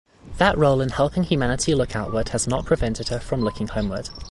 [0.39, 4.09] That role in helping humanity look outward has not prevented her from looking homeward.